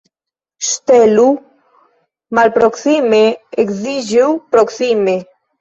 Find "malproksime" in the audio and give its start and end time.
2.39-3.23